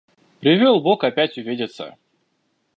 –Привел 0.39 0.81
бог 0.81 1.03
опять 1.03 1.37
увидеться. 1.37 1.95